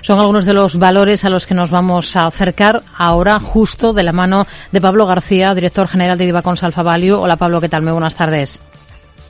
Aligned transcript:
Son 0.00 0.20
algunos 0.20 0.46
de 0.46 0.54
los 0.54 0.78
valores 0.78 1.24
a 1.24 1.28
los 1.28 1.44
que 1.44 1.54
nos 1.54 1.72
vamos 1.72 2.14
a 2.14 2.26
acercar 2.26 2.82
ahora 2.96 3.40
justo 3.40 3.92
de 3.92 4.04
la 4.04 4.12
mano 4.12 4.46
de 4.70 4.80
Pablo 4.80 5.06
García, 5.06 5.52
director 5.56 5.88
general 5.88 6.16
de 6.16 6.26
Divacons 6.26 6.62
Alfa 6.62 6.84
Value. 6.84 7.14
Hola 7.14 7.34
Pablo, 7.34 7.60
¿qué 7.60 7.68
tal? 7.68 7.82
Muy 7.82 7.90
buenas 7.90 8.14
tardes. 8.14 8.60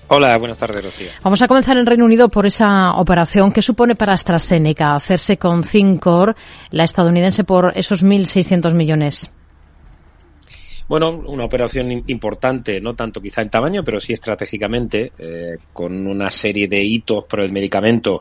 Hola, 0.08 0.36
buenas 0.36 0.58
tardes, 0.58 0.84
Rocío. 0.84 1.08
Vamos 1.22 1.40
a 1.40 1.48
comenzar 1.48 1.78
en 1.78 1.86
Reino 1.86 2.04
Unido 2.04 2.28
por 2.28 2.44
esa 2.44 2.92
operación 2.92 3.50
que 3.50 3.62
supone 3.62 3.94
para 3.94 4.12
AstraZeneca 4.12 4.94
hacerse 4.94 5.38
con 5.38 5.64
Cincor, 5.64 6.36
la 6.70 6.84
estadounidense, 6.84 7.44
por 7.44 7.72
esos 7.74 8.04
1.600 8.04 8.74
millones. 8.74 9.32
Bueno, 10.88 11.10
una 11.10 11.44
operación 11.44 12.02
importante, 12.06 12.80
no 12.80 12.94
tanto 12.94 13.20
quizá 13.20 13.42
en 13.42 13.50
tamaño, 13.50 13.84
pero 13.84 14.00
sí 14.00 14.14
estratégicamente, 14.14 15.12
eh, 15.18 15.58
con 15.70 16.06
una 16.06 16.30
serie 16.30 16.66
de 16.66 16.82
hitos 16.82 17.24
por 17.24 17.40
el 17.40 17.52
medicamento 17.52 18.20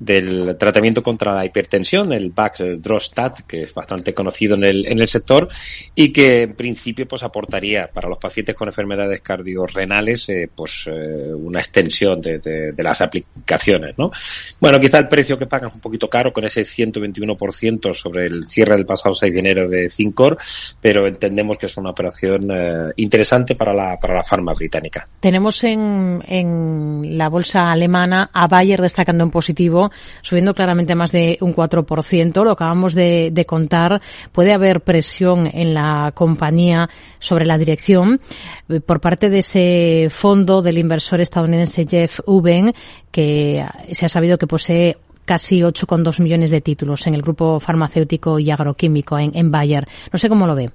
del 0.00 0.56
tratamiento 0.58 1.00
contra 1.00 1.32
la 1.32 1.46
hipertensión, 1.46 2.12
el 2.12 2.30
Baxdrostat, 2.30 3.42
que 3.46 3.62
es 3.62 3.72
bastante 3.72 4.14
conocido 4.14 4.56
en 4.56 4.64
el, 4.64 4.86
en 4.86 4.98
el 4.98 5.06
sector 5.06 5.46
y 5.94 6.12
que 6.12 6.42
en 6.42 6.54
principio 6.54 7.06
pues 7.06 7.22
aportaría 7.22 7.86
para 7.86 8.08
los 8.08 8.18
pacientes 8.18 8.56
con 8.56 8.66
enfermedades 8.66 9.20
cardiorrenales 9.20 10.28
eh, 10.28 10.50
pues 10.52 10.88
eh, 10.88 11.32
una 11.32 11.60
extensión 11.60 12.20
de, 12.20 12.40
de, 12.40 12.82
las 12.82 13.00
aplicaciones, 13.00 13.96
¿no? 13.96 14.10
Bueno, 14.58 14.80
quizá 14.80 14.98
el 14.98 15.06
precio 15.06 15.38
que 15.38 15.46
pagan 15.46 15.68
es 15.68 15.74
un 15.76 15.80
poquito 15.80 16.10
caro 16.10 16.32
con 16.32 16.44
ese 16.44 16.62
121% 16.62 17.94
sobre 17.94 18.26
el 18.26 18.48
cierre 18.48 18.74
del 18.74 18.86
pasado 18.86 19.14
6 19.14 19.32
de 19.32 19.38
enero 19.38 19.68
de 19.68 19.88
Cincor, 19.88 20.36
pero 20.80 21.06
entendemos 21.06 21.58
que 21.58 21.66
es 21.66 21.76
una 21.76 21.90
operación 21.90 22.07
eh, 22.22 22.92
interesante 22.96 23.54
para 23.54 23.72
la, 23.72 23.96
para 23.98 24.14
la 24.14 24.22
farma 24.22 24.52
británica. 24.52 25.06
Tenemos 25.20 25.62
en, 25.64 26.22
en 26.26 27.18
la 27.18 27.28
bolsa 27.28 27.70
alemana 27.70 28.30
a 28.32 28.46
Bayer 28.48 28.80
destacando 28.80 29.24
en 29.24 29.30
positivo, 29.30 29.90
subiendo 30.22 30.54
claramente 30.54 30.94
más 30.94 31.12
de 31.12 31.38
un 31.40 31.54
4%. 31.54 32.44
Lo 32.44 32.52
acabamos 32.52 32.94
de, 32.94 33.44
contar. 33.46 34.00
Puede 34.32 34.52
haber 34.52 34.80
presión 34.80 35.48
en 35.52 35.74
la 35.74 36.12
compañía 36.14 36.88
sobre 37.18 37.46
la 37.46 37.56
dirección 37.58 38.20
eh, 38.68 38.80
por 38.80 39.00
parte 39.00 39.30
de 39.30 39.38
ese 39.38 40.08
fondo 40.10 40.60
del 40.60 40.78
inversor 40.78 41.20
estadounidense 41.20 41.86
Jeff 41.86 42.20
Uben, 42.26 42.74
que 43.10 43.64
se 43.92 44.06
ha 44.06 44.08
sabido 44.08 44.38
que 44.38 44.46
posee 44.46 44.96
casi 45.24 45.60
8,2 45.60 46.22
millones 46.22 46.50
de 46.50 46.62
títulos 46.62 47.06
en 47.06 47.14
el 47.14 47.22
grupo 47.22 47.60
farmacéutico 47.60 48.38
y 48.38 48.50
agroquímico 48.50 49.18
en, 49.18 49.36
en 49.36 49.50
Bayer. 49.50 49.86
No 50.10 50.18
sé 50.18 50.28
cómo 50.28 50.46
lo 50.46 50.54
ve. 50.54 50.70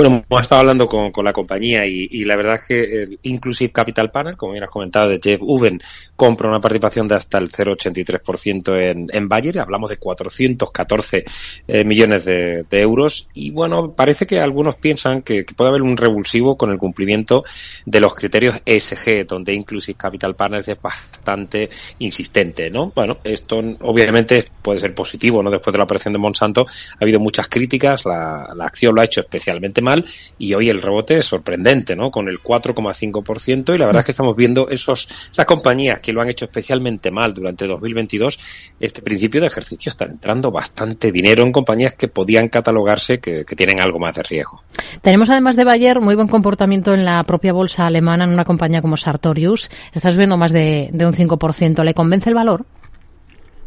Bueno, 0.00 0.24
hemos 0.30 0.40
estado 0.40 0.62
hablando 0.62 0.86
con, 0.86 1.12
con 1.12 1.26
la 1.26 1.32
compañía 1.34 1.84
y, 1.84 2.24
la 2.24 2.34
verdad 2.34 2.54
es 2.54 2.66
que 2.66 3.02
el 3.02 3.18
Inclusive 3.24 3.70
Capital 3.70 4.10
Panel, 4.10 4.34
como 4.34 4.52
bien 4.52 4.64
has 4.64 4.70
comentado, 4.70 5.10
de 5.10 5.20
Jeff 5.22 5.42
Uben, 5.42 5.78
compra 6.16 6.48
una 6.48 6.58
participación 6.58 7.06
de 7.06 7.16
hasta 7.16 7.36
el 7.36 7.50
0,83% 7.50 8.80
en, 8.80 9.08
en 9.12 9.28
Bayer. 9.28 9.60
Hablamos 9.60 9.90
de 9.90 9.98
414 9.98 11.24
eh, 11.68 11.84
millones 11.84 12.24
de, 12.24 12.64
euros. 12.70 13.28
Y 13.34 13.50
bueno, 13.50 13.92
parece 13.92 14.24
que 14.24 14.40
algunos 14.40 14.76
piensan 14.76 15.20
que, 15.20 15.44
puede 15.54 15.68
haber 15.68 15.82
un 15.82 15.98
revulsivo 15.98 16.56
con 16.56 16.70
el 16.70 16.78
cumplimiento 16.78 17.44
de 17.84 18.00
los 18.00 18.14
criterios 18.14 18.56
ESG, 18.64 19.26
donde 19.26 19.52
Inclusive 19.52 19.98
Capital 19.98 20.34
Partners 20.34 20.66
es 20.66 20.80
bastante 20.80 21.68
insistente, 21.98 22.70
¿no? 22.70 22.90
Bueno, 22.94 23.18
esto 23.22 23.58
obviamente 23.80 24.46
puede 24.62 24.80
ser 24.80 24.94
positivo, 24.94 25.42
¿no? 25.42 25.50
Después 25.50 25.72
de 25.72 25.78
la 25.78 25.84
operación 25.84 26.14
de 26.14 26.18
Monsanto 26.18 26.64
ha 26.64 27.04
habido 27.04 27.20
muchas 27.20 27.50
críticas, 27.50 28.06
la, 28.06 28.48
la 28.56 28.64
acción 28.64 28.94
lo 28.94 29.02
ha 29.02 29.04
hecho 29.04 29.20
especialmente 29.20 29.82
mal 29.82 29.89
y 30.38 30.54
hoy 30.54 30.68
el 30.68 30.80
rebote 30.80 31.18
es 31.18 31.26
sorprendente, 31.26 31.94
¿no? 31.96 32.10
Con 32.10 32.28
el 32.28 32.40
4,5% 32.40 33.74
y 33.74 33.78
la 33.78 33.86
verdad 33.86 34.00
es 34.00 34.06
que 34.06 34.12
estamos 34.12 34.36
viendo 34.36 34.68
esos, 34.68 35.08
esas 35.30 35.46
compañías 35.46 36.00
que 36.00 36.12
lo 36.12 36.20
han 36.20 36.30
hecho 36.30 36.44
especialmente 36.44 37.10
mal 37.10 37.34
durante 37.34 37.66
2022, 37.66 38.38
este 38.78 39.02
principio 39.02 39.40
de 39.40 39.48
ejercicio 39.48 39.90
está 39.90 40.04
entrando 40.04 40.50
bastante 40.50 41.12
dinero 41.12 41.42
en 41.42 41.52
compañías 41.52 41.94
que 41.94 42.08
podían 42.08 42.48
catalogarse 42.48 43.18
que, 43.18 43.44
que 43.44 43.56
tienen 43.56 43.80
algo 43.80 43.98
más 43.98 44.14
de 44.14 44.22
riesgo. 44.22 44.62
Tenemos 45.02 45.30
además 45.30 45.56
de 45.56 45.64
Bayer 45.64 46.00
muy 46.00 46.14
buen 46.14 46.28
comportamiento 46.28 46.94
en 46.94 47.04
la 47.04 47.22
propia 47.24 47.52
bolsa 47.52 47.86
alemana 47.86 48.24
en 48.24 48.30
una 48.30 48.44
compañía 48.44 48.80
como 48.80 48.96
Sartorius. 48.96 49.70
Estás 49.92 50.16
viendo 50.16 50.36
más 50.36 50.52
de, 50.52 50.90
de 50.92 51.06
un 51.06 51.12
5%. 51.12 51.84
¿Le 51.84 51.94
convence 51.94 52.28
el 52.28 52.34
valor? 52.34 52.64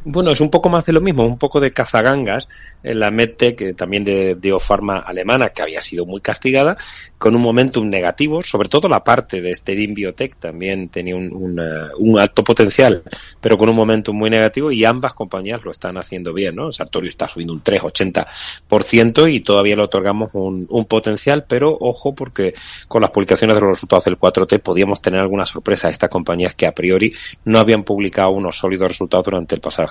Bueno, 0.06 0.31
es 0.31 0.41
un 0.41 0.50
poco 0.50 0.69
más 0.69 0.86
de 0.86 0.91
lo 0.91 1.00
mismo, 1.00 1.25
un 1.25 1.38
poco 1.38 1.62
de 1.62 1.72
cazagangas 1.72 2.50
en 2.84 3.00
la 3.00 3.09
MedTech, 3.09 3.75
también 3.78 4.03
de, 4.03 4.36
de 4.36 4.52
Ofarma 4.52 4.97
alemana, 4.97 5.50
que 5.50 5.62
había 5.62 5.80
sido 5.80 6.06
muy 6.06 6.19
castigada, 6.19 6.75
con 7.18 7.38
un 7.38 7.41
momentum 7.41 7.88
negativo, 7.88 8.44
sobre 8.44 8.68
todo 8.68 8.90
la 8.90 9.02
parte 9.02 9.40
de 9.40 9.56
Stedin 9.56 9.94
Biotech 9.94 10.36
también 10.36 10.90
tenía 10.90 11.16
un, 11.16 11.31
un, 11.34 11.58
un, 11.97 12.19
alto 12.19 12.44
potencial, 12.44 13.02
pero 13.40 13.58
con 13.58 13.69
un 13.69 13.78
momentum 13.78 14.14
muy 14.14 14.30
negativo 14.30 14.74
y 14.74 14.84
ambas 14.84 15.14
compañías 15.14 15.64
lo 15.64 15.72
están 15.72 15.97
haciendo 15.97 16.34
bien, 16.34 16.56
¿no? 16.56 16.74
Sartorius 16.74 17.12
está 17.12 17.30
subiendo 17.30 17.53
un 17.53 17.64
3,80% 17.64 19.34
y 19.34 19.40
todavía 19.40 19.78
le 19.78 19.84
otorgamos 19.84 20.31
un, 20.34 20.66
un, 20.70 20.85
potencial, 20.85 21.46
pero 21.47 21.78
ojo 21.80 22.14
porque 22.14 22.53
con 22.90 23.02
las 23.02 23.12
publicaciones 23.12 23.56
de 23.56 23.62
los 23.62 23.70
resultados 23.70 24.03
del 24.03 24.20
4T 24.20 24.59
podíamos 24.59 25.02
tener 25.02 25.22
alguna 25.22 25.46
sorpresa 25.46 25.88
a 25.88 25.91
estas 25.91 26.09
compañías 26.09 26.56
que 26.56 26.68
a 26.68 26.74
priori 26.74 27.14
no 27.46 27.59
habían 27.59 27.84
publicado 27.84 28.31
unos 28.31 28.58
sólidos 28.58 28.90
resultados 28.90 29.25
durante 29.28 29.56
el 29.56 29.62
pasado 29.62 29.88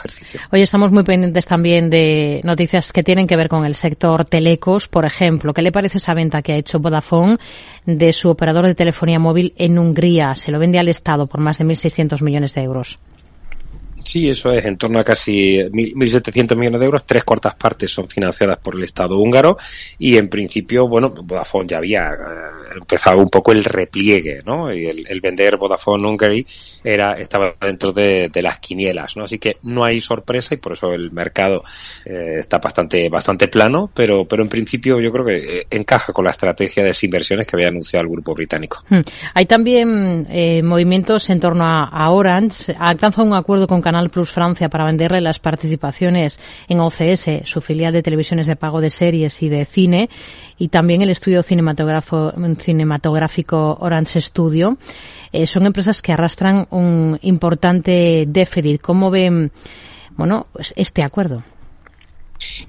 Hoy 0.50 0.62
estamos 0.62 0.92
muy 0.92 1.02
pendientes 1.02 1.46
también 1.46 1.90
de 1.90 2.40
noticias 2.44 2.92
que 2.92 3.02
tienen 3.02 3.26
que 3.26 3.36
ver 3.36 3.48
con 3.48 3.64
el 3.64 3.74
sector 3.74 4.24
telecos, 4.24 4.88
por 4.88 5.04
ejemplo. 5.04 5.52
¿Qué 5.54 5.62
le 5.62 5.72
parece 5.72 5.98
esa 5.98 6.14
venta 6.14 6.42
que 6.42 6.52
ha 6.52 6.56
hecho 6.56 6.78
Vodafone 6.78 7.38
de 7.86 8.12
su 8.12 8.30
operador 8.30 8.66
de 8.66 8.74
telefonía 8.74 9.18
móvil 9.18 9.54
en 9.56 9.78
Hungría? 9.78 10.34
Se 10.34 10.50
lo 10.50 10.58
vende 10.58 10.78
al 10.78 10.88
Estado 10.88 11.26
por 11.26 11.40
más 11.40 11.58
de 11.58 11.64
1.600 11.64 12.22
millones 12.22 12.54
de 12.54 12.62
euros. 12.62 12.98
Sí, 14.04 14.28
eso 14.28 14.50
es, 14.52 14.64
en 14.64 14.76
torno 14.76 14.98
a 14.98 15.04
casi 15.04 15.58
1.700 15.58 16.56
millones 16.56 16.80
de 16.80 16.86
euros, 16.86 17.04
tres 17.04 17.24
cuartas 17.24 17.54
partes 17.54 17.90
son 17.90 18.08
financiadas 18.08 18.58
por 18.58 18.76
el 18.76 18.84
Estado 18.84 19.18
húngaro 19.18 19.56
y 19.98 20.16
en 20.16 20.28
principio, 20.28 20.88
bueno, 20.88 21.10
Vodafone 21.10 21.68
ya 21.68 21.78
había 21.78 22.10
eh, 22.10 22.76
empezado 22.76 23.18
un 23.18 23.28
poco 23.28 23.52
el 23.52 23.64
repliegue, 23.64 24.42
¿no? 24.44 24.72
Y 24.72 24.86
el, 24.86 25.20
vender 25.20 25.56
Vodafone 25.56 26.06
Hungary 26.06 26.44
era, 26.82 27.12
estaba 27.12 27.54
dentro 27.60 27.92
de, 27.92 28.30
las 28.42 28.58
quinielas, 28.58 29.16
¿no? 29.16 29.24
Así 29.24 29.38
que 29.38 29.58
no 29.62 29.84
hay 29.84 30.00
sorpresa 30.00 30.54
y 30.54 30.58
por 30.58 30.72
eso 30.72 30.92
el 30.92 31.12
mercado 31.12 31.62
eh, 32.04 32.38
está 32.38 32.58
bastante, 32.58 33.08
bastante 33.08 33.46
plano, 33.46 33.88
pero, 33.94 34.24
pero 34.24 34.42
en 34.42 34.48
principio 34.48 35.00
yo 35.00 35.12
creo 35.12 35.24
que 35.24 35.60
eh, 35.60 35.66
encaja 35.70 36.12
con 36.12 36.24
la 36.24 36.32
estrategia 36.32 36.82
de 36.82 36.88
desinversiones 36.88 37.46
que 37.46 37.56
había 37.56 37.68
anunciado 37.68 38.02
el 38.04 38.10
grupo 38.10 38.34
británico. 38.34 38.82
Hmm. 38.88 39.02
Hay 39.34 39.46
también 39.46 40.26
eh, 40.30 40.62
movimientos 40.62 41.30
en 41.30 41.38
torno 41.38 41.64
a, 41.64 41.88
a 41.88 42.10
Orange. 42.10 42.74
Ha 42.76 42.88
alcanzado 42.88 43.28
un 43.28 43.34
acuerdo 43.34 43.66
con 43.66 43.80
Canal 43.92 44.08
Plus 44.08 44.32
Francia 44.32 44.70
para 44.70 44.86
venderle 44.86 45.20
las 45.20 45.38
participaciones 45.38 46.40
en 46.66 46.80
OCS, 46.80 47.42
su 47.44 47.60
filial 47.60 47.92
de 47.92 48.02
televisiones 48.02 48.46
de 48.46 48.56
pago 48.56 48.80
de 48.80 48.88
series 48.88 49.42
y 49.42 49.50
de 49.50 49.66
cine, 49.66 50.08
y 50.56 50.68
también 50.68 51.02
el 51.02 51.10
estudio 51.10 51.42
cinematográfico 51.42 53.76
Orange 53.80 54.22
Studio. 54.22 54.78
Eh, 55.30 55.46
son 55.46 55.66
empresas 55.66 56.00
que 56.00 56.12
arrastran 56.12 56.66
un 56.70 57.18
importante 57.20 58.24
déficit. 58.26 58.80
¿Cómo 58.80 59.10
ven, 59.10 59.52
bueno, 60.16 60.46
pues 60.54 60.72
este 60.74 61.02
acuerdo? 61.02 61.42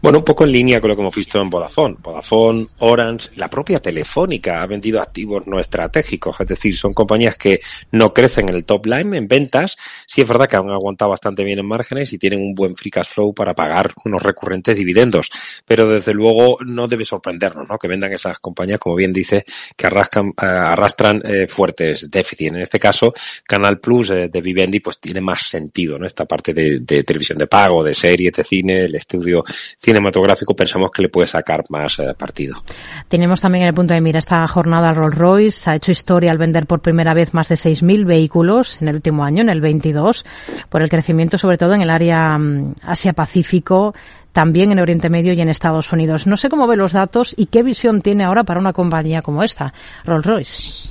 Bueno, 0.02 0.20
un 0.20 0.24
poco 0.24 0.44
en 0.44 0.52
línea 0.52 0.80
con 0.80 0.90
lo 0.90 0.96
que 0.96 1.02
hemos 1.02 1.16
visto 1.16 1.42
en 1.42 1.50
Vodafone. 1.50 1.96
Vodafone, 2.00 2.68
Orange, 2.80 3.30
la 3.36 3.50
propia 3.50 3.80
Telefónica 3.80 4.62
ha 4.62 4.66
vendido 4.66 5.02
activos 5.02 5.46
no 5.48 5.60
estratégicos, 5.60 6.36
es 6.40 6.48
decir, 6.48 6.76
son 6.76 6.94
compañías 6.94 7.38
que 7.38 7.60
no 7.92 8.14
crecen 8.14 8.50
en 8.50 8.56
el 8.56 8.66
top 8.66 8.86
line 8.86 9.18
en 9.18 9.28
ventas. 9.28 9.76
Sí 10.06 10.22
es 10.22 10.28
verdad 10.28 10.48
que 10.48 10.56
han 10.56 10.70
aguantado 10.70 11.12
bastante 11.12 11.44
bien 11.44 11.60
en 11.60 11.68
márgenes 11.68 12.12
y 12.14 12.18
tienen 12.18 12.42
un 12.42 12.54
buen 12.54 12.76
free 12.76 12.92
cash 12.92 13.10
flow 13.14 13.34
para 13.34 13.54
pagar 13.54 13.94
unos 14.06 14.22
recurrentes 14.22 14.76
dividendos, 14.76 15.30
pero 15.66 15.88
desde 15.88 16.14
luego 16.14 16.58
no 16.66 16.88
debe 16.88 17.06
sorprendernos, 17.06 17.68
¿no? 17.68 17.78
Que 17.78 17.88
vendan 17.88 18.14
esas 18.14 18.40
compañías, 18.40 18.80
como 18.80 18.96
bien 18.96 19.14
dice, 19.14 19.46
que 19.76 19.88
arrastran, 19.88 20.30
uh, 20.30 20.46
arrastran 20.46 21.22
eh, 21.24 21.48
fuertes 21.48 22.10
déficits. 22.10 22.52
En 22.52 22.62
este 22.62 22.80
caso, 22.80 23.14
Canal 23.46 23.80
Plus 23.80 24.10
eh, 24.12 24.30
de 24.32 24.42
Vivendi, 24.42 24.80
pues 24.80 25.00
tiene 25.00 25.22
más 25.22 25.48
sentido, 25.48 25.98
¿no? 25.98 26.06
Esta 26.06 26.26
parte 26.26 26.54
de 26.54 27.04
televisión 27.04 27.38
de 27.38 27.48
pago, 27.48 27.84
de 27.84 27.94
series, 27.94 28.34
de 28.34 28.44
cine, 28.44 28.86
el 28.86 28.96
estudio 28.96 29.44
cinematográfico 29.80 30.56
pensamos 30.56 30.92
que 30.92 31.04
le 31.04 31.10
puede 31.10 31.28
sacar 31.28 31.64
más 31.70 32.00
eh, 32.00 32.14
partido. 32.18 32.64
Tenemos 33.08 33.42
también 33.42 33.64
en 33.64 33.70
el 33.70 33.74
punto 33.74 33.94
de 33.94 34.02
mira 34.02 34.20
esta 34.20 34.46
jornada 34.48 34.92
Rolls 34.94 35.18
Royce. 35.18 35.70
Ha 35.70 35.76
hecho 35.76 35.92
historia 35.92 36.32
al 36.32 36.38
vender 36.38 36.66
por 36.66 36.82
primera 36.82 37.14
vez 37.14 37.34
más 37.34 37.50
de 37.50 37.56
6.000 37.56 38.06
vehículos 38.06 38.82
en 38.82 38.88
el 38.88 38.96
último 38.96 39.24
año, 39.24 39.42
en 39.42 39.50
el 39.50 39.62
22, 39.62 40.26
por 40.70 40.82
el 40.82 40.90
crecimiento 40.90 41.38
sobre 41.38 41.58
todo 41.58 41.74
en 41.74 41.82
el 41.82 41.90
área 41.90 42.36
um, 42.36 42.74
Asia-Pacífico 42.84 43.94
también 44.32 44.72
en 44.72 44.80
Oriente 44.80 45.10
Medio 45.10 45.34
y 45.34 45.42
en 45.42 45.50
Estados 45.50 45.94
Unidos. 45.94 46.28
No 46.28 46.38
sé 46.38 46.50
cómo 46.50 46.68
ve 46.68 46.76
los 46.76 46.92
datos 46.92 47.34
y 47.38 47.46
qué 47.46 47.62
visión 47.64 48.02
tiene 48.02 48.26
ahora 48.26 48.44
para 48.44 48.60
una 48.60 48.74
compañía 48.74 49.22
como 49.22 49.44
esta, 49.44 49.74
Rolls 50.06 50.26
Royce. 50.26 50.90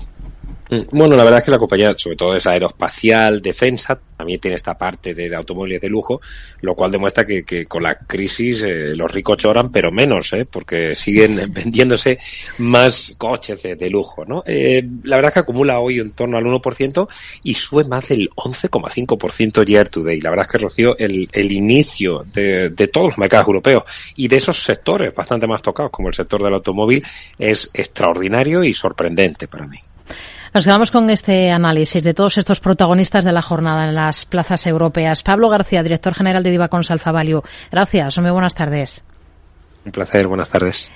Mm, 0.72 0.84
bueno, 0.90 1.16
la 1.16 1.24
verdad 1.24 1.40
es 1.40 1.44
que 1.44 1.50
la 1.50 1.58
compañía, 1.58 1.92
sobre 1.98 2.16
todo 2.16 2.34
es 2.34 2.46
aeroespacial, 2.46 3.42
defensa, 3.42 4.00
también 4.16 4.40
tiene 4.40 4.56
esta 4.56 4.72
parte 4.72 5.12
de, 5.12 5.36
automóviles 5.36 5.82
de 5.82 5.88
lujo, 5.90 6.22
lo 6.62 6.74
cual 6.74 6.90
demuestra 6.90 7.26
que, 7.26 7.66
con 7.66 7.82
la 7.82 7.96
crisis 7.96 8.62
eh, 8.62 8.96
los 8.96 9.12
ricos 9.12 9.36
lloran, 9.36 9.70
pero 9.70 9.92
menos, 9.92 10.32
¿eh? 10.32 10.46
porque 10.50 10.94
siguen 10.94 11.36
vendiéndose 11.52 12.18
más 12.56 13.14
coches 13.18 13.62
de, 13.62 13.90
lujo. 13.90 14.24
¿no? 14.24 14.44
Eh, 14.46 14.82
la 15.04 15.16
verdad 15.16 15.28
es 15.28 15.34
que 15.34 15.40
acumula 15.40 15.78
hoy 15.78 15.98
en 15.98 16.12
torno 16.12 16.38
al 16.38 16.44
1% 16.44 17.06
y 17.42 17.52
sube 17.52 17.84
más 17.84 18.08
del 18.08 18.30
11,5% 18.30 19.66
year 19.66 19.90
to 19.90 20.02
day. 20.02 20.22
La 20.22 20.30
verdad 20.30 20.46
es 20.46 20.52
que 20.52 20.58
Rocío, 20.58 20.96
el, 20.96 21.28
el 21.32 21.52
inicio 21.52 22.24
de, 22.32 22.70
de 22.70 22.88
todos 22.88 23.08
los 23.08 23.18
mercados 23.18 23.46
europeos 23.46 23.82
y 24.16 24.26
de 24.26 24.36
esos 24.36 24.62
sectores 24.62 25.14
bastante 25.14 25.46
más 25.46 25.60
tocados, 25.60 25.92
como 25.92 26.08
el 26.08 26.14
sector 26.14 26.42
del 26.42 26.54
automóvil, 26.54 27.04
es 27.38 27.68
extraordinario 27.74 28.64
y 28.64 28.72
sorprendente 28.72 29.48
para 29.48 29.66
mí. 29.66 29.78
Nos 30.54 30.66
quedamos 30.66 30.90
con 30.90 31.08
este 31.08 31.50
análisis 31.50 32.04
de 32.04 32.12
todos 32.12 32.36
estos 32.36 32.60
protagonistas 32.60 33.24
de 33.24 33.32
la 33.32 33.40
jornada 33.40 33.88
en 33.88 33.94
las 33.94 34.26
plazas 34.26 34.66
europeas. 34.66 35.22
Pablo 35.22 35.48
García, 35.48 35.82
director 35.82 36.12
general 36.12 36.42
de 36.42 36.50
Divacons 36.50 36.90
Alfa 36.90 37.10
Value. 37.10 37.42
Gracias, 37.70 38.18
muy 38.18 38.30
buenas 38.30 38.54
tardes. 38.54 39.02
Un 39.86 39.92
placer, 39.92 40.26
buenas 40.28 40.50
tardes. 40.50 40.86